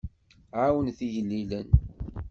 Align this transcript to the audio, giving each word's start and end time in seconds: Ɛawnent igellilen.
Ɛawnent 0.63 0.99
igellilen. 1.07 1.69